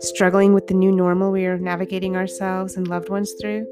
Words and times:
Struggling 0.00 0.54
with 0.54 0.66
the 0.66 0.74
new 0.74 0.92
normal 0.92 1.32
we 1.32 1.46
are 1.46 1.58
navigating 1.58 2.16
ourselves 2.16 2.76
and 2.76 2.88
loved 2.88 3.08
ones 3.08 3.32
through? 3.40 3.66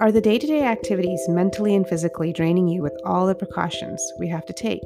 Are 0.00 0.10
the 0.10 0.20
day 0.20 0.38
to 0.38 0.46
day 0.46 0.62
activities 0.64 1.20
mentally 1.28 1.74
and 1.74 1.86
physically 1.86 2.32
draining 2.32 2.68
you 2.68 2.82
with 2.82 2.96
all 3.04 3.26
the 3.26 3.34
precautions 3.34 4.02
we 4.18 4.28
have 4.28 4.44
to 4.46 4.52
take? 4.52 4.84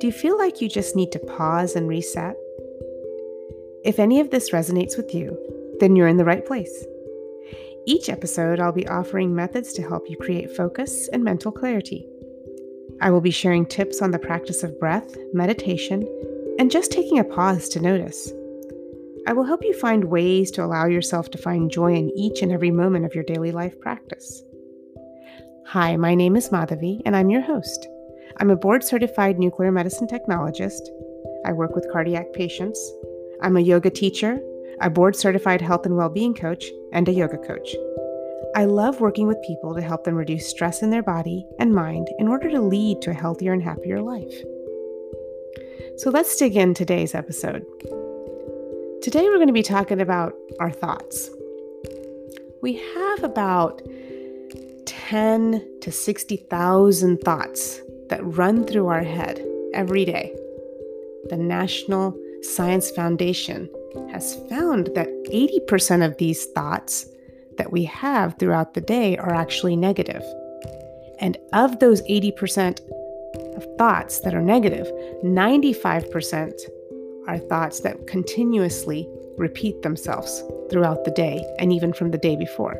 Do 0.00 0.06
you 0.08 0.12
feel 0.12 0.36
like 0.38 0.60
you 0.60 0.68
just 0.68 0.96
need 0.96 1.12
to 1.12 1.18
pause 1.18 1.76
and 1.76 1.88
reset? 1.88 2.36
If 3.84 3.98
any 3.98 4.20
of 4.20 4.30
this 4.30 4.50
resonates 4.50 4.96
with 4.96 5.14
you, 5.14 5.38
then 5.80 5.94
you're 5.94 6.08
in 6.08 6.16
the 6.16 6.24
right 6.24 6.44
place. 6.44 6.84
Each 7.86 8.08
episode, 8.08 8.60
I'll 8.60 8.72
be 8.72 8.88
offering 8.88 9.34
methods 9.34 9.72
to 9.74 9.82
help 9.82 10.08
you 10.08 10.16
create 10.16 10.56
focus 10.56 11.08
and 11.12 11.22
mental 11.22 11.52
clarity. 11.52 12.08
I 13.00 13.10
will 13.10 13.20
be 13.20 13.30
sharing 13.30 13.66
tips 13.66 14.00
on 14.00 14.10
the 14.10 14.18
practice 14.18 14.62
of 14.62 14.78
breath, 14.78 15.16
meditation, 15.32 16.06
and 16.58 16.70
just 16.70 16.92
taking 16.92 17.18
a 17.18 17.24
pause 17.24 17.68
to 17.70 17.80
notice. 17.80 18.32
I 19.26 19.32
will 19.32 19.44
help 19.44 19.64
you 19.64 19.72
find 19.72 20.04
ways 20.04 20.50
to 20.52 20.64
allow 20.64 20.86
yourself 20.86 21.30
to 21.30 21.38
find 21.38 21.70
joy 21.70 21.94
in 21.94 22.10
each 22.10 22.42
and 22.42 22.52
every 22.52 22.70
moment 22.70 23.04
of 23.04 23.14
your 23.14 23.24
daily 23.24 23.52
life 23.52 23.78
practice. 23.80 24.42
Hi, 25.68 25.96
my 25.96 26.14
name 26.14 26.36
is 26.36 26.50
Madhavi, 26.50 27.00
and 27.06 27.16
I'm 27.16 27.30
your 27.30 27.40
host. 27.40 27.88
I'm 28.38 28.50
a 28.50 28.56
board 28.56 28.84
certified 28.84 29.38
nuclear 29.38 29.72
medicine 29.72 30.06
technologist. 30.06 30.82
I 31.46 31.52
work 31.52 31.74
with 31.74 31.90
cardiac 31.90 32.32
patients. 32.32 32.78
I'm 33.42 33.56
a 33.56 33.60
yoga 33.60 33.90
teacher, 33.90 34.40
a 34.80 34.90
board 34.90 35.16
certified 35.16 35.60
health 35.60 35.86
and 35.86 35.96
well 35.96 36.10
being 36.10 36.34
coach, 36.34 36.66
and 36.92 37.08
a 37.08 37.12
yoga 37.12 37.38
coach. 37.38 37.74
I 38.56 38.66
love 38.66 39.00
working 39.00 39.26
with 39.26 39.42
people 39.42 39.74
to 39.74 39.82
help 39.82 40.04
them 40.04 40.14
reduce 40.14 40.48
stress 40.48 40.82
in 40.82 40.90
their 40.90 41.02
body 41.02 41.44
and 41.58 41.74
mind 41.74 42.08
in 42.20 42.28
order 42.28 42.48
to 42.50 42.60
lead 42.60 43.02
to 43.02 43.10
a 43.10 43.14
healthier 43.14 43.52
and 43.52 43.60
happier 43.60 44.00
life. 44.00 44.32
So 45.96 46.10
let's 46.10 46.36
dig 46.36 46.56
in 46.56 46.72
today's 46.72 47.16
episode. 47.16 47.64
Today, 49.02 49.24
we're 49.24 49.38
going 49.38 49.48
to 49.48 49.52
be 49.52 49.64
talking 49.64 50.00
about 50.00 50.34
our 50.60 50.70
thoughts. 50.70 51.30
We 52.62 52.74
have 52.94 53.24
about 53.24 53.82
10 54.86 55.80
to 55.80 55.90
60,000 55.90 57.18
thoughts 57.22 57.80
that 58.08 58.24
run 58.24 58.64
through 58.66 58.86
our 58.86 59.02
head 59.02 59.44
every 59.74 60.04
day. 60.04 60.32
The 61.28 61.36
National 61.36 62.16
Science 62.42 62.92
Foundation 62.92 63.68
has 64.12 64.36
found 64.48 64.90
that 64.94 65.08
80% 65.28 66.06
of 66.06 66.16
these 66.18 66.46
thoughts 66.46 67.06
that 67.58 67.72
we 67.72 67.84
have 67.84 68.36
throughout 68.38 68.74
the 68.74 68.80
day 68.80 69.16
are 69.16 69.34
actually 69.34 69.76
negative. 69.76 70.22
And 71.20 71.38
of 71.52 71.78
those 71.78 72.02
80% 72.02 72.80
of 73.56 73.66
thoughts 73.78 74.20
that 74.20 74.34
are 74.34 74.42
negative, 74.42 74.86
95% 75.24 76.52
are 77.26 77.38
thoughts 77.38 77.80
that 77.80 78.06
continuously 78.06 79.08
repeat 79.36 79.82
themselves 79.82 80.42
throughout 80.70 81.04
the 81.04 81.10
day 81.10 81.44
and 81.58 81.72
even 81.72 81.92
from 81.92 82.10
the 82.10 82.18
day 82.18 82.36
before. 82.36 82.76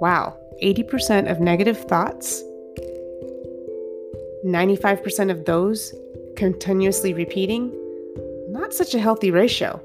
Wow, 0.00 0.36
80% 0.62 1.30
of 1.30 1.40
negative 1.40 1.78
thoughts, 1.78 2.42
95% 4.44 5.30
of 5.30 5.44
those 5.44 5.94
continuously 6.36 7.12
repeating, 7.14 7.72
not 8.48 8.72
such 8.72 8.94
a 8.94 9.00
healthy 9.00 9.30
ratio. 9.30 9.80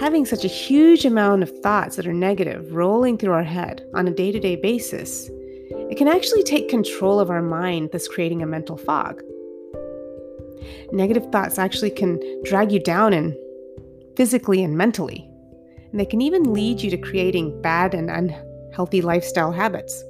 Having 0.00 0.24
such 0.24 0.46
a 0.46 0.48
huge 0.48 1.04
amount 1.04 1.42
of 1.42 1.58
thoughts 1.58 1.96
that 1.96 2.06
are 2.06 2.14
negative 2.14 2.72
rolling 2.72 3.18
through 3.18 3.34
our 3.34 3.42
head 3.42 3.86
on 3.92 4.08
a 4.08 4.10
day 4.10 4.32
to 4.32 4.40
day 4.40 4.56
basis, 4.56 5.28
it 5.90 5.98
can 5.98 6.08
actually 6.08 6.42
take 6.42 6.70
control 6.70 7.20
of 7.20 7.28
our 7.28 7.42
mind, 7.42 7.90
thus 7.92 8.08
creating 8.08 8.42
a 8.42 8.46
mental 8.46 8.78
fog. 8.78 9.22
Negative 10.90 11.30
thoughts 11.30 11.58
actually 11.58 11.90
can 11.90 12.18
drag 12.44 12.72
you 12.72 12.80
down 12.80 13.12
and 13.12 13.36
physically 14.16 14.64
and 14.64 14.74
mentally. 14.74 15.28
And 15.90 16.00
they 16.00 16.06
can 16.06 16.22
even 16.22 16.54
lead 16.54 16.80
you 16.80 16.90
to 16.92 16.96
creating 16.96 17.60
bad 17.60 17.92
and 17.92 18.08
unhealthy 18.08 19.02
lifestyle 19.02 19.52
habits, 19.52 20.02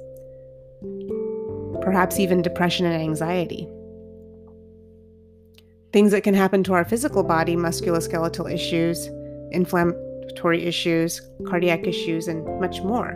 perhaps 1.81 2.17
even 2.17 2.41
depression 2.41 2.85
and 2.85 2.95
anxiety. 2.95 3.67
Things 5.91 6.11
that 6.11 6.23
can 6.23 6.33
happen 6.33 6.63
to 6.63 6.73
our 6.75 6.85
physical 6.85 7.23
body, 7.23 7.57
musculoskeletal 7.57 8.49
issues, 8.49 9.09
inflammatory 9.51 10.63
issues, 10.63 11.21
cardiac 11.47 11.87
issues, 11.87 12.27
and 12.27 12.45
much 12.59 12.81
more. 12.81 13.09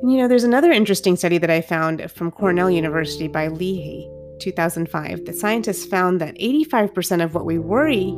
And, 0.00 0.12
you 0.12 0.18
know, 0.18 0.28
there's 0.28 0.44
another 0.44 0.70
interesting 0.70 1.16
study 1.16 1.38
that 1.38 1.50
I 1.50 1.60
found 1.60 2.10
from 2.10 2.30
Cornell 2.30 2.70
University 2.70 3.28
by 3.28 3.48
Leahy 3.48 4.08
2005, 4.38 5.24
the 5.24 5.32
scientists 5.32 5.84
found 5.84 6.20
that 6.20 6.36
85% 6.36 7.22
of 7.22 7.34
what 7.34 7.44
we 7.44 7.58
worry 7.58 8.14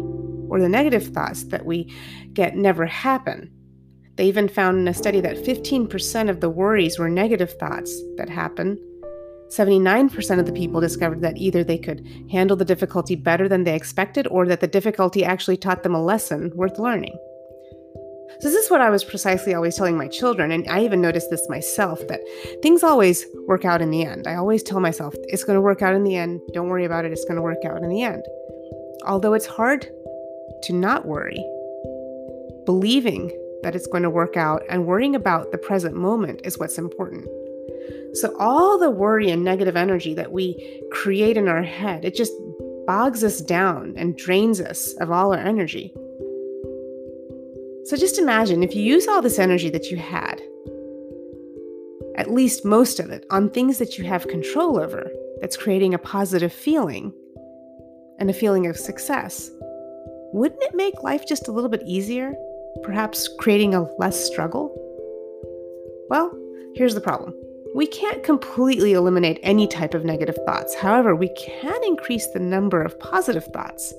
or 0.48 0.60
the 0.60 0.68
negative 0.68 1.08
thoughts 1.08 1.44
that 1.44 1.64
we 1.64 1.92
get 2.32 2.56
never 2.56 2.86
happen. 2.86 3.50
They 4.16 4.26
even 4.26 4.48
found 4.48 4.78
in 4.78 4.88
a 4.88 4.94
study 4.94 5.20
that 5.20 5.36
15% 5.36 6.28
of 6.28 6.40
the 6.40 6.50
worries 6.50 6.98
were 6.98 7.08
negative 7.08 7.52
thoughts 7.58 8.02
that 8.16 8.28
happen. 8.28 8.78
79% 9.50 10.38
of 10.38 10.46
the 10.46 10.52
people 10.52 10.80
discovered 10.80 11.22
that 11.22 11.36
either 11.36 11.64
they 11.64 11.78
could 11.78 12.06
handle 12.30 12.56
the 12.56 12.64
difficulty 12.64 13.16
better 13.16 13.48
than 13.48 13.64
they 13.64 13.74
expected 13.74 14.26
or 14.28 14.46
that 14.46 14.60
the 14.60 14.68
difficulty 14.68 15.24
actually 15.24 15.56
taught 15.56 15.82
them 15.82 15.94
a 15.94 16.02
lesson 16.02 16.52
worth 16.54 16.78
learning. 16.78 17.16
So, 18.38 18.48
this 18.48 18.64
is 18.64 18.70
what 18.70 18.80
I 18.80 18.90
was 18.90 19.02
precisely 19.02 19.54
always 19.54 19.76
telling 19.76 19.98
my 19.98 20.06
children. 20.06 20.52
And 20.52 20.66
I 20.70 20.84
even 20.84 21.00
noticed 21.00 21.30
this 21.30 21.48
myself 21.48 22.00
that 22.06 22.20
things 22.62 22.84
always 22.84 23.26
work 23.46 23.64
out 23.64 23.82
in 23.82 23.90
the 23.90 24.04
end. 24.04 24.26
I 24.26 24.36
always 24.36 24.62
tell 24.62 24.80
myself, 24.80 25.14
it's 25.24 25.44
going 25.44 25.56
to 25.56 25.60
work 25.60 25.82
out 25.82 25.94
in 25.94 26.04
the 26.04 26.16
end. 26.16 26.40
Don't 26.54 26.68
worry 26.68 26.84
about 26.84 27.04
it. 27.04 27.12
It's 27.12 27.24
going 27.24 27.36
to 27.36 27.42
work 27.42 27.64
out 27.66 27.82
in 27.82 27.90
the 27.90 28.02
end. 28.02 28.22
Although 29.04 29.34
it's 29.34 29.46
hard 29.46 29.86
to 30.62 30.72
not 30.72 31.06
worry, 31.06 31.44
believing 32.64 33.28
that 33.62 33.74
it's 33.74 33.88
going 33.88 34.04
to 34.04 34.10
work 34.10 34.36
out 34.36 34.62
and 34.70 34.86
worrying 34.86 35.16
about 35.16 35.50
the 35.50 35.58
present 35.58 35.96
moment 35.96 36.40
is 36.44 36.58
what's 36.58 36.78
important. 36.78 37.26
So, 38.14 38.34
all 38.38 38.78
the 38.78 38.90
worry 38.90 39.30
and 39.30 39.44
negative 39.44 39.76
energy 39.76 40.14
that 40.14 40.32
we 40.32 40.82
create 40.90 41.36
in 41.36 41.48
our 41.48 41.62
head, 41.62 42.04
it 42.04 42.14
just 42.14 42.32
bogs 42.86 43.22
us 43.22 43.40
down 43.40 43.94
and 43.96 44.16
drains 44.16 44.60
us 44.60 44.92
of 44.94 45.10
all 45.10 45.32
our 45.32 45.38
energy. 45.38 45.92
So 47.84 47.96
just 47.96 48.18
imagine 48.18 48.62
if 48.62 48.74
you 48.74 48.82
use 48.82 49.08
all 49.08 49.22
this 49.22 49.38
energy 49.38 49.70
that 49.70 49.90
you 49.90 49.96
had, 49.96 50.40
at 52.16 52.30
least 52.30 52.64
most 52.64 53.00
of 53.00 53.10
it, 53.10 53.26
on 53.30 53.50
things 53.50 53.78
that 53.78 53.98
you 53.98 54.04
have 54.04 54.28
control 54.28 54.78
over, 54.78 55.10
that's 55.40 55.56
creating 55.56 55.94
a 55.94 55.98
positive 55.98 56.52
feeling 56.52 57.12
and 58.18 58.28
a 58.28 58.34
feeling 58.34 58.66
of 58.66 58.76
success, 58.76 59.50
wouldn't 60.32 60.62
it 60.62 60.74
make 60.74 61.02
life 61.02 61.26
just 61.26 61.48
a 61.48 61.52
little 61.52 61.70
bit 61.70 61.82
easier? 61.86 62.34
Perhaps 62.82 63.28
creating 63.38 63.74
a 63.74 63.88
less 63.98 64.24
struggle? 64.24 64.72
Well, 66.08 66.30
here's 66.74 66.94
the 66.94 67.00
problem. 67.00 67.34
We 67.72 67.86
can't 67.86 68.24
completely 68.24 68.94
eliminate 68.94 69.38
any 69.42 69.68
type 69.68 69.94
of 69.94 70.04
negative 70.04 70.36
thoughts. 70.44 70.74
However, 70.74 71.14
we 71.14 71.28
can 71.36 71.78
increase 71.84 72.26
the 72.28 72.40
number 72.40 72.82
of 72.82 72.98
positive 72.98 73.44
thoughts, 73.44 73.94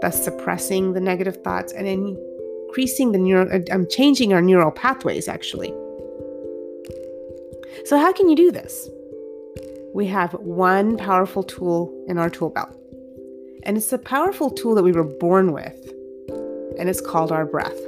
thus 0.00 0.22
suppressing 0.22 0.92
the 0.92 1.00
negative 1.00 1.42
thoughts 1.42 1.72
and 1.72 1.88
increasing 1.88 3.10
the 3.10 3.18
neural, 3.18 3.50
I'm 3.52 3.64
uh, 3.70 3.74
um, 3.74 3.86
changing 3.90 4.32
our 4.32 4.40
neural 4.40 4.70
pathways 4.70 5.26
actually. 5.26 5.74
So, 7.86 7.98
how 7.98 8.12
can 8.12 8.28
you 8.28 8.36
do 8.36 8.52
this? 8.52 8.88
We 9.92 10.06
have 10.06 10.32
one 10.34 10.96
powerful 10.96 11.42
tool 11.42 11.92
in 12.06 12.18
our 12.18 12.30
tool 12.30 12.50
belt, 12.50 12.70
and 13.64 13.76
it's 13.76 13.92
a 13.92 13.98
powerful 13.98 14.48
tool 14.48 14.76
that 14.76 14.84
we 14.84 14.92
were 14.92 15.02
born 15.02 15.52
with, 15.52 15.92
and 16.78 16.88
it's 16.88 17.00
called 17.00 17.32
our 17.32 17.46
breath. 17.46 17.78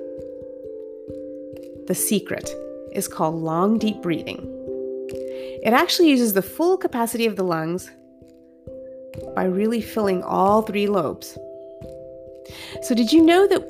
The 1.87 1.95
secret 1.95 2.51
is 2.93 3.07
called 3.07 3.37
long, 3.37 3.79
deep 3.79 4.03
breathing. 4.03 4.51
It 5.15 5.73
actually 5.73 6.11
uses 6.11 6.33
the 6.33 6.43
full 6.43 6.77
capacity 6.77 7.27
of 7.27 7.37
the 7.37 7.45
lungs 7.45 7.91
by 9.35 9.45
really 9.45 9.81
filling 9.81 10.23
all 10.23 10.63
three 10.63 10.87
lobes. 10.87 11.39
So, 12.83 12.95
did 12.95 13.13
you 13.13 13.23
know 13.23 13.47
that 13.47 13.65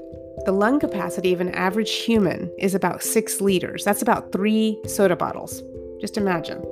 the 0.44 0.52
lung 0.52 0.78
capacity 0.78 1.32
of 1.32 1.40
an 1.40 1.54
average 1.54 1.92
human 1.92 2.50
is 2.58 2.74
about 2.74 3.02
six 3.02 3.40
liters. 3.40 3.82
That's 3.84 4.02
about 4.02 4.30
three 4.30 4.78
soda 4.86 5.16
bottles. 5.16 5.62
Just 6.00 6.18
imagine. 6.18 6.62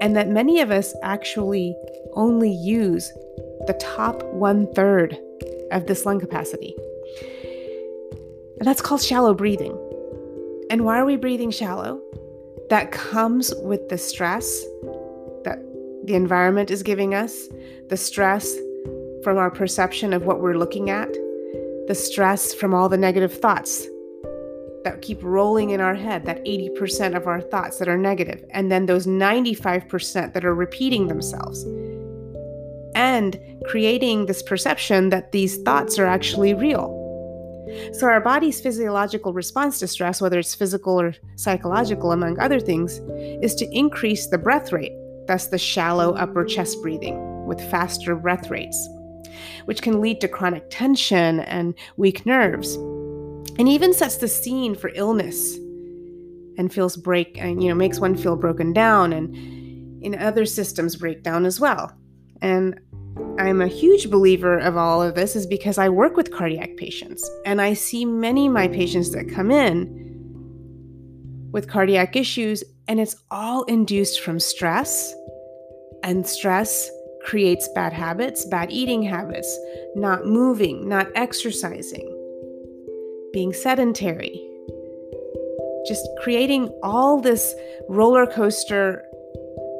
And 0.00 0.16
that 0.16 0.28
many 0.28 0.60
of 0.60 0.70
us 0.70 0.94
actually 1.02 1.76
only 2.14 2.50
use 2.50 3.12
the 3.66 3.74
top 3.74 4.22
one 4.32 4.72
third 4.74 5.18
of 5.72 5.86
this 5.86 6.06
lung 6.06 6.20
capacity. 6.20 6.74
And 8.58 8.66
that's 8.66 8.80
called 8.80 9.02
shallow 9.02 9.34
breathing. 9.34 9.76
And 10.70 10.84
why 10.84 10.98
are 10.98 11.04
we 11.04 11.16
breathing 11.16 11.50
shallow? 11.50 12.00
That 12.68 12.90
comes 12.90 13.54
with 13.62 13.88
the 13.88 13.98
stress 13.98 14.62
that 15.44 15.58
the 16.04 16.14
environment 16.14 16.70
is 16.70 16.82
giving 16.82 17.14
us, 17.14 17.48
the 17.88 17.96
stress 17.96 18.56
from 19.22 19.38
our 19.38 19.50
perception 19.50 20.12
of 20.12 20.24
what 20.24 20.40
we're 20.40 20.56
looking 20.56 20.90
at, 20.90 21.12
the 21.86 21.94
stress 21.94 22.52
from 22.52 22.74
all 22.74 22.88
the 22.88 22.96
negative 22.96 23.32
thoughts 23.32 23.86
that 24.82 25.02
keep 25.02 25.22
rolling 25.22 25.70
in 25.70 25.80
our 25.80 25.94
head, 25.94 26.24
that 26.26 26.44
80% 26.44 27.16
of 27.16 27.26
our 27.26 27.40
thoughts 27.40 27.78
that 27.78 27.88
are 27.88 27.98
negative, 27.98 28.44
and 28.50 28.70
then 28.70 28.86
those 28.86 29.06
95% 29.06 30.32
that 30.32 30.44
are 30.44 30.54
repeating 30.54 31.08
themselves. 31.08 31.64
And 32.94 33.38
creating 33.66 34.26
this 34.26 34.42
perception 34.42 35.10
that 35.10 35.32
these 35.32 35.56
thoughts 35.58 35.98
are 35.98 36.06
actually 36.06 36.54
real. 36.54 36.95
So, 37.92 38.06
our 38.06 38.20
body's 38.20 38.60
physiological 38.60 39.32
response 39.32 39.78
to 39.80 39.88
stress, 39.88 40.20
whether 40.20 40.38
it's 40.38 40.54
physical 40.54 41.00
or 41.00 41.14
psychological, 41.36 42.12
among 42.12 42.38
other 42.38 42.60
things, 42.60 43.00
is 43.42 43.54
to 43.56 43.68
increase 43.76 44.26
the 44.28 44.38
breath 44.38 44.72
rate, 44.72 44.92
thus, 45.26 45.48
the 45.48 45.58
shallow 45.58 46.12
upper 46.14 46.44
chest 46.44 46.80
breathing 46.82 47.46
with 47.46 47.60
faster 47.70 48.14
breath 48.14 48.50
rates, 48.50 48.88
which 49.64 49.82
can 49.82 50.00
lead 50.00 50.20
to 50.20 50.28
chronic 50.28 50.64
tension 50.70 51.40
and 51.40 51.74
weak 51.96 52.24
nerves 52.26 52.78
and 53.58 53.68
even 53.68 53.92
sets 53.92 54.16
the 54.16 54.28
scene 54.28 54.74
for 54.74 54.90
illness 54.94 55.56
and 56.58 56.72
feels 56.72 56.96
break 56.96 57.38
and 57.38 57.62
you 57.62 57.68
know 57.68 57.74
makes 57.74 58.00
one 58.00 58.16
feel 58.16 58.36
broken 58.36 58.72
down 58.72 59.12
and 59.12 59.34
in 60.02 60.14
other 60.18 60.44
systems 60.44 60.96
break 60.96 61.22
down 61.22 61.44
as 61.46 61.58
well. 61.58 61.92
And 62.42 62.78
i'm 63.38 63.60
a 63.60 63.66
huge 63.66 64.10
believer 64.10 64.58
of 64.58 64.76
all 64.76 65.02
of 65.02 65.14
this 65.14 65.36
is 65.36 65.46
because 65.46 65.78
i 65.78 65.88
work 65.88 66.16
with 66.16 66.32
cardiac 66.32 66.76
patients 66.76 67.28
and 67.44 67.60
i 67.60 67.72
see 67.72 68.04
many 68.04 68.46
of 68.46 68.52
my 68.52 68.68
patients 68.68 69.12
that 69.12 69.30
come 69.32 69.50
in 69.50 70.02
with 71.52 71.68
cardiac 71.68 72.16
issues 72.16 72.62
and 72.88 73.00
it's 73.00 73.16
all 73.30 73.64
induced 73.64 74.20
from 74.20 74.38
stress 74.38 75.14
and 76.02 76.26
stress 76.26 76.90
creates 77.24 77.68
bad 77.74 77.92
habits 77.92 78.44
bad 78.46 78.70
eating 78.70 79.02
habits 79.02 79.58
not 79.94 80.26
moving 80.26 80.88
not 80.88 81.08
exercising 81.14 82.12
being 83.36 83.52
sedentary, 83.52 84.42
just 85.86 86.08
creating 86.22 86.70
all 86.82 87.20
this 87.20 87.54
roller 87.86 88.26
coaster, 88.26 89.04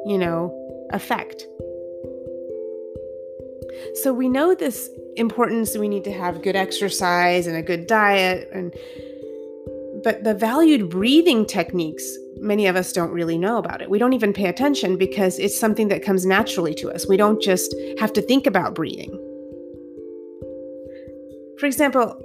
you 0.05 0.15
know, 0.15 0.53
effect. 0.93 1.47
So 4.01 4.13
we 4.13 4.29
know 4.29 4.55
this 4.55 4.89
importance 5.15 5.77
we 5.77 5.87
need 5.87 6.03
to 6.03 6.13
have 6.13 6.41
good 6.41 6.55
exercise 6.55 7.47
and 7.47 7.55
a 7.55 7.61
good 7.61 7.87
diet 7.87 8.49
and 8.53 8.73
but 10.03 10.23
the 10.23 10.35
valued 10.35 10.89
breathing 10.89 11.45
techniques 11.45 12.17
many 12.39 12.67
of 12.67 12.75
us 12.75 12.91
don't 12.91 13.11
really 13.11 13.37
know 13.37 13.57
about 13.57 13.81
it. 13.81 13.89
We 13.89 13.99
don't 13.99 14.13
even 14.13 14.33
pay 14.33 14.47
attention 14.47 14.97
because 14.97 15.39
it's 15.39 15.59
something 15.59 15.87
that 15.89 16.03
comes 16.03 16.25
naturally 16.25 16.73
to 16.75 16.91
us. 16.91 17.07
We 17.07 17.17
don't 17.17 17.41
just 17.41 17.73
have 17.99 18.13
to 18.13 18.21
think 18.21 18.47
about 18.47 18.75
breathing. 18.75 19.11
For 21.59 21.65
example, 21.65 22.15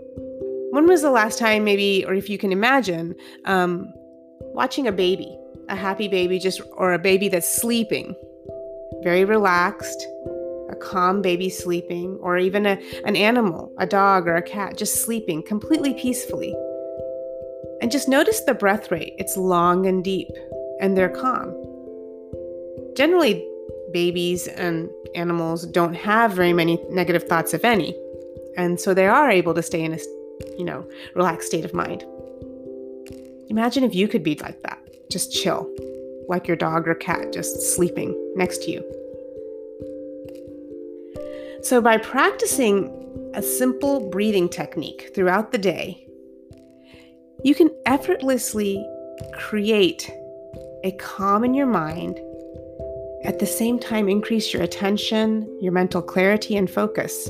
when 0.70 0.86
was 0.86 1.02
the 1.02 1.10
last 1.10 1.38
time, 1.38 1.64
maybe, 1.64 2.04
or 2.06 2.14
if 2.14 2.28
you 2.28 2.38
can 2.38 2.52
imagine, 2.52 3.14
um, 3.44 3.92
watching 4.40 4.86
a 4.86 4.92
baby, 4.92 5.36
a 5.68 5.76
happy 5.76 6.08
baby, 6.08 6.38
just 6.38 6.60
or 6.72 6.92
a 6.92 6.98
baby 6.98 7.28
that's 7.28 7.48
sleeping, 7.48 8.14
very 9.02 9.24
relaxed, 9.24 10.06
a 10.72 10.76
calm 10.76 11.22
baby 11.22 11.48
sleeping, 11.48 12.18
or 12.20 12.38
even 12.38 12.66
a, 12.66 12.80
an 13.04 13.14
animal, 13.14 13.72
a 13.78 13.86
dog 13.86 14.26
or 14.26 14.36
a 14.36 14.42
cat, 14.42 14.76
just 14.76 15.02
sleeping 15.02 15.42
completely 15.42 15.94
peacefully. 15.94 16.54
And 17.80 17.92
just 17.92 18.08
notice 18.08 18.40
the 18.40 18.54
breath 18.54 18.90
rate. 18.90 19.14
It's 19.18 19.36
long 19.36 19.86
and 19.86 20.02
deep, 20.02 20.28
and 20.80 20.96
they're 20.96 21.08
calm. 21.08 21.54
Generally, 22.96 23.46
babies 23.92 24.48
and 24.48 24.90
animals 25.14 25.66
don't 25.66 25.94
have 25.94 26.32
very 26.32 26.52
many 26.52 26.82
negative 26.90 27.24
thoughts, 27.24 27.54
if 27.54 27.64
any. 27.64 27.96
And 28.56 28.80
so 28.80 28.94
they 28.94 29.06
are 29.06 29.30
able 29.30 29.54
to 29.54 29.62
stay 29.62 29.82
in 29.82 29.92
a 29.92 29.98
you 30.58 30.64
know, 30.64 30.88
relaxed 31.14 31.48
state 31.48 31.64
of 31.64 31.74
mind. 31.74 32.04
Imagine 33.48 33.84
if 33.84 33.94
you 33.94 34.08
could 34.08 34.22
be 34.22 34.34
like 34.36 34.62
that, 34.62 34.78
just 35.10 35.32
chill, 35.32 35.70
like 36.28 36.46
your 36.46 36.56
dog 36.56 36.88
or 36.88 36.94
cat 36.94 37.32
just 37.32 37.74
sleeping 37.74 38.16
next 38.34 38.62
to 38.64 38.70
you. 38.70 39.01
So, 41.62 41.80
by 41.80 41.96
practicing 41.98 43.30
a 43.34 43.42
simple 43.42 44.10
breathing 44.10 44.48
technique 44.48 45.12
throughout 45.14 45.52
the 45.52 45.58
day, 45.58 46.06
you 47.44 47.54
can 47.54 47.70
effortlessly 47.86 48.84
create 49.34 50.10
a 50.84 50.92
calm 50.98 51.44
in 51.44 51.54
your 51.54 51.66
mind, 51.66 52.20
at 53.24 53.38
the 53.38 53.46
same 53.46 53.78
time, 53.78 54.08
increase 54.08 54.52
your 54.52 54.62
attention, 54.62 55.58
your 55.60 55.72
mental 55.72 56.02
clarity, 56.02 56.56
and 56.56 56.68
focus. 56.68 57.28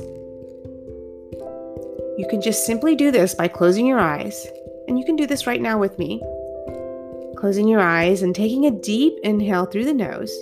You 2.17 2.25
can 2.27 2.41
just 2.41 2.65
simply 2.65 2.95
do 2.95 3.11
this 3.11 3.35
by 3.35 3.47
closing 3.47 3.85
your 3.85 3.99
eyes, 3.99 4.47
and 4.87 4.97
you 4.97 5.05
can 5.05 5.15
do 5.15 5.27
this 5.27 5.45
right 5.45 5.61
now 5.61 5.77
with 5.77 5.99
me. 5.99 6.19
Closing 7.37 7.67
your 7.67 7.81
eyes 7.81 8.23
and 8.23 8.33
taking 8.33 8.65
a 8.65 8.71
deep 8.71 9.13
inhale 9.23 9.65
through 9.65 9.85
the 9.85 9.93
nose, 9.93 10.35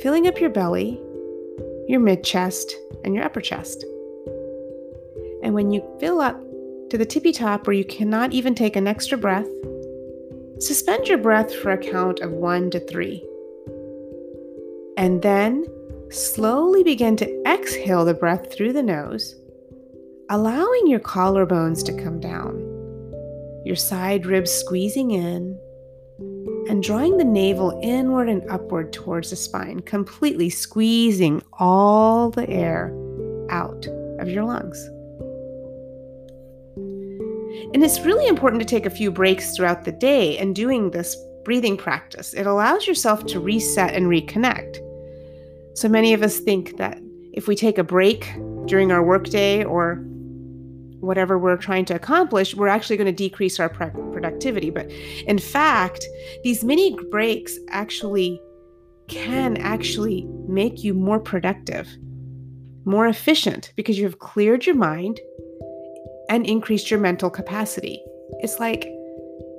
filling 0.00 0.26
up 0.26 0.40
your 0.40 0.50
belly, 0.50 1.00
your 1.90 2.00
mid 2.00 2.22
chest, 2.22 2.76
and 3.04 3.14
your 3.14 3.24
upper 3.24 3.40
chest. 3.40 3.84
And 5.42 5.54
when 5.54 5.72
you 5.72 5.82
fill 5.98 6.20
up 6.20 6.40
to 6.90 6.96
the 6.96 7.04
tippy 7.04 7.32
top 7.32 7.66
where 7.66 7.74
you 7.74 7.84
cannot 7.84 8.32
even 8.32 8.54
take 8.54 8.76
an 8.76 8.86
extra 8.86 9.18
breath, 9.18 9.48
suspend 10.60 11.08
your 11.08 11.18
breath 11.18 11.52
for 11.54 11.72
a 11.72 11.78
count 11.78 12.20
of 12.20 12.30
one 12.30 12.70
to 12.70 12.80
three. 12.80 13.26
And 14.96 15.20
then 15.22 15.66
slowly 16.10 16.84
begin 16.84 17.16
to 17.16 17.42
exhale 17.44 18.04
the 18.04 18.14
breath 18.14 18.52
through 18.52 18.72
the 18.72 18.82
nose 18.82 19.34
allowing 20.30 20.86
your 20.86 21.00
collarbones 21.00 21.84
to 21.84 22.04
come 22.04 22.20
down, 22.20 22.54
your 23.64 23.74
side 23.74 24.26
ribs 24.26 24.50
squeezing 24.50 25.10
in, 25.10 25.58
and 26.70 26.84
drawing 26.84 27.16
the 27.16 27.24
navel 27.24 27.76
inward 27.82 28.28
and 28.28 28.48
upward 28.48 28.92
towards 28.92 29.30
the 29.30 29.36
spine, 29.36 29.80
completely 29.80 30.48
squeezing 30.48 31.42
all 31.54 32.30
the 32.30 32.48
air 32.48 32.94
out 33.50 33.88
of 34.20 34.28
your 34.28 34.44
lungs. 34.44 34.80
And 37.74 37.82
it's 37.82 37.98
really 38.02 38.28
important 38.28 38.62
to 38.62 38.66
take 38.66 38.86
a 38.86 38.90
few 38.90 39.10
breaks 39.10 39.56
throughout 39.56 39.84
the 39.84 39.90
day 39.90 40.38
and 40.38 40.54
doing 40.54 40.92
this 40.92 41.16
breathing 41.44 41.76
practice. 41.76 42.34
It 42.34 42.46
allows 42.46 42.86
yourself 42.86 43.26
to 43.26 43.40
reset 43.40 43.92
and 43.92 44.06
reconnect. 44.06 44.78
So 45.76 45.88
many 45.88 46.14
of 46.14 46.22
us 46.22 46.38
think 46.38 46.76
that 46.76 47.00
if 47.32 47.48
we 47.48 47.56
take 47.56 47.78
a 47.78 47.84
break 47.84 48.32
during 48.66 48.92
our 48.92 49.02
workday 49.02 49.64
or 49.64 50.04
whatever 51.00 51.38
we're 51.38 51.56
trying 51.56 51.84
to 51.86 51.94
accomplish, 51.94 52.54
we're 52.54 52.68
actually 52.68 52.96
going 52.96 53.06
to 53.06 53.12
decrease 53.12 53.58
our 53.58 53.68
productivity. 53.68 54.70
But 54.70 54.90
in 55.26 55.38
fact, 55.38 56.04
these 56.44 56.62
mini 56.62 56.96
breaks 57.10 57.58
actually 57.68 58.40
can 59.08 59.56
actually 59.56 60.26
make 60.46 60.84
you 60.84 60.94
more 60.94 61.18
productive, 61.18 61.88
more 62.84 63.06
efficient 63.06 63.72
because 63.76 63.98
you 63.98 64.04
have 64.04 64.18
cleared 64.18 64.66
your 64.66 64.76
mind 64.76 65.20
and 66.28 66.46
increased 66.46 66.90
your 66.90 67.00
mental 67.00 67.28
capacity. 67.28 68.00
It's 68.38 68.60
like 68.60 68.88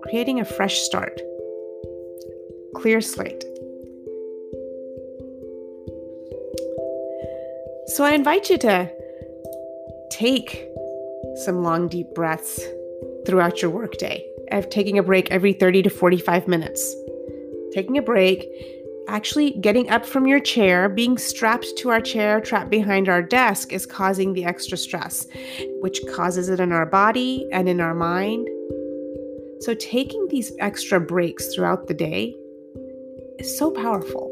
creating 0.03 0.39
a 0.39 0.45
fresh 0.45 0.79
start, 0.79 1.19
clear 2.75 3.01
slate. 3.01 3.43
So 7.87 8.05
I 8.05 8.11
invite 8.13 8.49
you 8.49 8.57
to 8.59 8.89
take 10.11 10.65
some 11.35 11.63
long, 11.63 11.87
deep 11.87 12.07
breaths 12.13 12.61
throughout 13.25 13.61
your 13.61 13.71
workday, 13.71 14.25
of 14.51 14.69
taking 14.69 14.97
a 14.97 15.03
break 15.03 15.31
every 15.31 15.53
30 15.53 15.83
to 15.83 15.89
45 15.89 16.47
minutes. 16.47 16.95
Taking 17.73 17.97
a 17.97 18.01
break, 18.01 18.47
actually 19.07 19.51
getting 19.61 19.89
up 19.89 20.05
from 20.05 20.27
your 20.27 20.39
chair, 20.39 20.89
being 20.89 21.17
strapped 21.17 21.67
to 21.77 21.89
our 21.89 22.01
chair, 22.01 22.41
trapped 22.41 22.69
behind 22.69 23.09
our 23.09 23.21
desk, 23.21 23.71
is 23.71 23.85
causing 23.85 24.33
the 24.33 24.45
extra 24.45 24.77
stress, 24.77 25.27
which 25.81 26.01
causes 26.13 26.49
it 26.49 26.59
in 26.59 26.71
our 26.71 26.85
body 26.85 27.47
and 27.51 27.69
in 27.69 27.79
our 27.79 27.95
mind. 27.95 28.47
So, 29.61 29.73
taking 29.75 30.27
these 30.27 30.51
extra 30.59 30.99
breaks 30.99 31.53
throughout 31.53 31.87
the 31.87 31.93
day 31.93 32.35
is 33.37 33.57
so 33.57 33.71
powerful. 33.71 34.29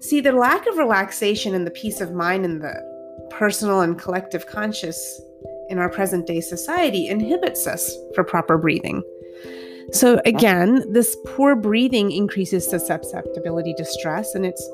See, 0.00 0.20
the 0.20 0.32
lack 0.32 0.66
of 0.66 0.76
relaxation 0.76 1.54
and 1.54 1.66
the 1.66 1.70
peace 1.70 2.00
of 2.00 2.12
mind 2.12 2.44
and 2.44 2.62
the 2.62 2.93
personal 3.38 3.80
and 3.80 3.98
collective 3.98 4.46
conscious 4.46 5.20
in 5.68 5.78
our 5.78 5.88
present 5.88 6.26
day 6.26 6.40
society 6.40 7.08
inhibits 7.08 7.66
us 7.66 7.96
for 8.14 8.22
proper 8.22 8.56
breathing. 8.56 9.02
So 9.92 10.20
again, 10.24 10.84
this 10.92 11.16
poor 11.26 11.56
breathing 11.56 12.10
increases 12.10 12.68
the 12.68 12.78
susceptibility 12.78 13.74
to 13.74 13.84
stress 13.84 14.34
and 14.34 14.46
it's 14.46 14.70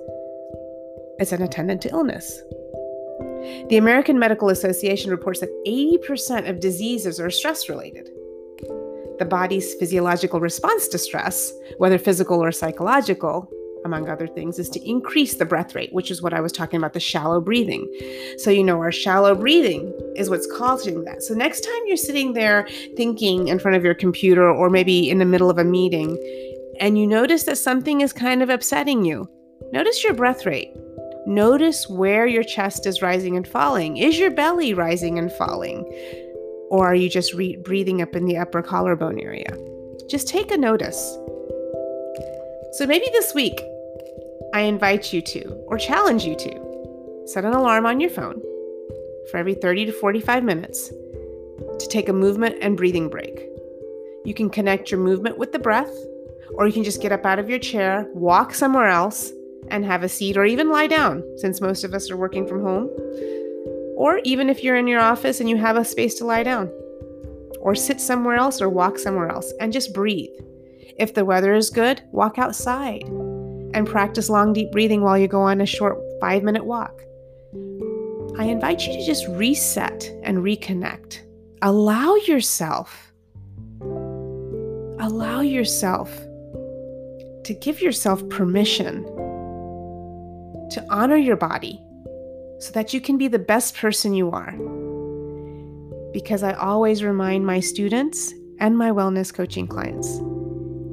it's 1.18 1.32
an 1.32 1.42
attendant 1.42 1.82
to 1.82 1.90
illness. 1.90 2.42
The 3.68 3.76
American 3.76 4.18
Medical 4.18 4.48
Association 4.48 5.10
reports 5.10 5.40
that 5.40 5.50
80% 5.66 6.48
of 6.48 6.60
diseases 6.60 7.20
are 7.20 7.30
stress 7.30 7.68
related. 7.68 8.08
The 9.18 9.26
body's 9.28 9.74
physiological 9.74 10.40
response 10.40 10.88
to 10.88 10.98
stress, 10.98 11.52
whether 11.76 11.98
physical 11.98 12.42
or 12.42 12.52
psychological, 12.52 13.50
among 13.84 14.08
other 14.08 14.26
things, 14.26 14.58
is 14.58 14.68
to 14.70 14.88
increase 14.88 15.34
the 15.34 15.44
breath 15.44 15.74
rate, 15.74 15.92
which 15.92 16.10
is 16.10 16.22
what 16.22 16.34
I 16.34 16.40
was 16.40 16.52
talking 16.52 16.78
about 16.78 16.92
the 16.92 17.00
shallow 17.00 17.40
breathing. 17.40 17.88
So, 18.38 18.50
you 18.50 18.64
know, 18.64 18.78
our 18.78 18.92
shallow 18.92 19.34
breathing 19.34 19.92
is 20.16 20.30
what's 20.30 20.50
causing 20.50 21.04
that. 21.04 21.22
So, 21.22 21.34
next 21.34 21.60
time 21.60 21.82
you're 21.86 21.96
sitting 21.96 22.32
there 22.32 22.68
thinking 22.96 23.48
in 23.48 23.58
front 23.58 23.76
of 23.76 23.84
your 23.84 23.94
computer 23.94 24.50
or 24.50 24.70
maybe 24.70 25.10
in 25.10 25.18
the 25.18 25.24
middle 25.24 25.50
of 25.50 25.58
a 25.58 25.64
meeting 25.64 26.18
and 26.80 26.98
you 26.98 27.06
notice 27.06 27.44
that 27.44 27.58
something 27.58 28.00
is 28.00 28.12
kind 28.12 28.42
of 28.42 28.48
upsetting 28.48 29.04
you, 29.04 29.28
notice 29.70 30.02
your 30.02 30.14
breath 30.14 30.46
rate. 30.46 30.72
Notice 31.26 31.86
where 31.88 32.26
your 32.26 32.42
chest 32.42 32.86
is 32.86 33.02
rising 33.02 33.36
and 33.36 33.46
falling. 33.46 33.98
Is 33.98 34.18
your 34.18 34.30
belly 34.30 34.72
rising 34.72 35.18
and 35.18 35.30
falling? 35.32 35.84
Or 36.70 36.86
are 36.86 36.94
you 36.94 37.10
just 37.10 37.34
re- 37.34 37.56
breathing 37.56 38.00
up 38.00 38.16
in 38.16 38.24
the 38.24 38.38
upper 38.38 38.62
collarbone 38.62 39.20
area? 39.20 39.54
Just 40.08 40.26
take 40.26 40.50
a 40.50 40.56
notice. 40.56 41.18
So 42.72 42.86
maybe 42.86 43.06
this 43.12 43.34
week, 43.34 43.60
I 44.54 44.60
invite 44.60 45.12
you 45.12 45.20
to, 45.22 45.42
or 45.66 45.76
challenge 45.76 46.24
you 46.24 46.36
to, 46.36 47.24
set 47.26 47.44
an 47.44 47.52
alarm 47.52 47.84
on 47.84 48.00
your 48.00 48.10
phone 48.10 48.40
for 49.30 49.38
every 49.38 49.54
30 49.54 49.86
to 49.86 49.92
45 49.92 50.44
minutes 50.44 50.88
to 50.88 51.88
take 51.88 52.08
a 52.08 52.12
movement 52.12 52.58
and 52.62 52.76
breathing 52.76 53.08
break. 53.08 53.44
You 54.24 54.34
can 54.34 54.50
connect 54.50 54.90
your 54.90 55.00
movement 55.00 55.36
with 55.36 55.50
the 55.50 55.58
breath, 55.58 55.92
or 56.54 56.66
you 56.66 56.72
can 56.72 56.84
just 56.84 57.02
get 57.02 57.10
up 57.10 57.26
out 57.26 57.38
of 57.40 57.50
your 57.50 57.58
chair, 57.58 58.08
walk 58.14 58.54
somewhere 58.54 58.88
else, 58.88 59.32
and 59.68 59.84
have 59.84 60.02
a 60.02 60.08
seat, 60.08 60.36
or 60.36 60.44
even 60.44 60.70
lie 60.70 60.86
down, 60.86 61.24
since 61.38 61.60
most 61.60 61.82
of 61.82 61.92
us 61.92 62.10
are 62.10 62.16
working 62.16 62.46
from 62.46 62.62
home. 62.62 62.88
Or 63.96 64.20
even 64.24 64.48
if 64.48 64.62
you're 64.62 64.76
in 64.76 64.86
your 64.86 65.00
office 65.00 65.40
and 65.40 65.50
you 65.50 65.56
have 65.56 65.76
a 65.76 65.84
space 65.84 66.14
to 66.16 66.24
lie 66.24 66.44
down, 66.44 66.68
or 67.60 67.74
sit 67.74 68.00
somewhere 68.00 68.36
else, 68.36 68.62
or 68.62 68.68
walk 68.68 68.98
somewhere 68.98 69.28
else, 69.28 69.52
and 69.60 69.72
just 69.72 69.92
breathe. 69.92 70.30
If 70.98 71.14
the 71.14 71.24
weather 71.24 71.54
is 71.54 71.70
good, 71.70 72.02
walk 72.12 72.38
outside 72.38 73.04
and 73.74 73.86
practice 73.86 74.28
long, 74.28 74.52
deep 74.52 74.72
breathing 74.72 75.02
while 75.02 75.18
you 75.18 75.28
go 75.28 75.40
on 75.40 75.60
a 75.60 75.66
short 75.66 75.98
five 76.20 76.42
minute 76.42 76.64
walk. 76.64 77.02
I 78.38 78.44
invite 78.44 78.86
you 78.86 78.92
to 78.92 79.04
just 79.04 79.26
reset 79.28 80.10
and 80.22 80.38
reconnect. 80.38 81.20
Allow 81.62 82.14
yourself, 82.16 83.12
allow 84.98 85.40
yourself 85.40 86.10
to 87.44 87.56
give 87.60 87.80
yourself 87.82 88.26
permission 88.28 89.04
to 90.70 90.86
honor 90.88 91.16
your 91.16 91.36
body 91.36 91.82
so 92.60 92.70
that 92.72 92.94
you 92.94 93.00
can 93.00 93.18
be 93.18 93.28
the 93.28 93.38
best 93.38 93.76
person 93.76 94.14
you 94.14 94.30
are. 94.30 94.52
Because 96.12 96.42
I 96.42 96.52
always 96.54 97.02
remind 97.02 97.44
my 97.44 97.60
students 97.60 98.32
and 98.58 98.76
my 98.76 98.90
wellness 98.90 99.32
coaching 99.34 99.66
clients 99.66 100.20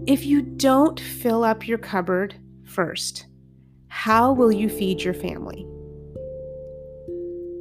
if 0.08 0.26
you 0.26 0.42
don't 0.42 1.00
fill 1.00 1.44
up 1.44 1.68
your 1.68 1.78
cupboard 1.78 2.36
first, 2.64 3.26
how 3.90 4.32
will 4.32 4.52
you 4.52 4.70
feed 4.70 5.02
your 5.02 5.14
family? 5.14 5.68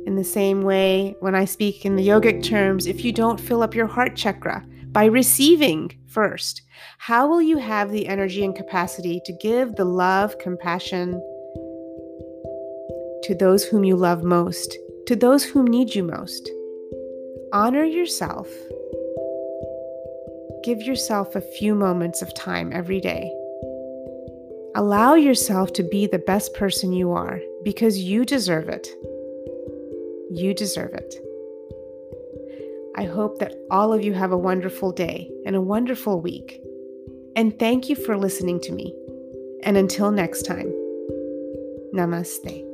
In 0.06 0.14
the 0.14 0.24
same 0.24 0.62
way, 0.62 1.16
when 1.18 1.34
I 1.34 1.44
speak 1.44 1.84
in 1.84 1.96
the 1.96 2.06
yogic 2.06 2.44
terms, 2.44 2.86
if 2.86 3.04
you 3.04 3.12
don't 3.12 3.40
fill 3.40 3.62
up 3.62 3.74
your 3.74 3.88
heart 3.88 4.14
chakra 4.14 4.64
by 4.92 5.06
receiving 5.06 5.98
first, 6.06 6.62
how 6.98 7.26
will 7.26 7.42
you 7.42 7.58
have 7.58 7.90
the 7.90 8.06
energy 8.06 8.44
and 8.44 8.54
capacity 8.54 9.20
to 9.24 9.32
give 9.42 9.74
the 9.74 9.84
love, 9.84 10.38
compassion, 10.38 11.20
to 13.24 13.34
those 13.34 13.64
whom 13.64 13.82
you 13.82 13.96
love 13.96 14.22
most, 14.22 14.78
to 15.06 15.16
those 15.16 15.42
whom 15.42 15.66
need 15.66 15.96
you 15.96 16.04
most. 16.04 16.48
Honor 17.52 17.84
yourself. 17.84 18.48
Give 20.66 20.82
yourself 20.82 21.36
a 21.36 21.40
few 21.40 21.76
moments 21.76 22.22
of 22.22 22.34
time 22.34 22.72
every 22.72 23.00
day. 23.00 23.32
Allow 24.74 25.14
yourself 25.14 25.72
to 25.74 25.84
be 25.84 26.08
the 26.08 26.18
best 26.18 26.54
person 26.54 26.92
you 26.92 27.12
are 27.12 27.40
because 27.62 28.00
you 28.00 28.24
deserve 28.24 28.68
it. 28.68 28.88
You 30.28 30.54
deserve 30.54 30.92
it. 30.94 31.14
I 32.96 33.04
hope 33.04 33.38
that 33.38 33.54
all 33.70 33.92
of 33.92 34.04
you 34.04 34.12
have 34.14 34.32
a 34.32 34.36
wonderful 34.36 34.90
day 34.90 35.30
and 35.46 35.54
a 35.54 35.60
wonderful 35.60 36.20
week. 36.20 36.60
And 37.36 37.56
thank 37.60 37.88
you 37.88 37.94
for 37.94 38.16
listening 38.16 38.58
to 38.62 38.72
me. 38.72 38.92
And 39.62 39.76
until 39.76 40.10
next 40.10 40.42
time, 40.42 40.72
namaste. 41.94 42.65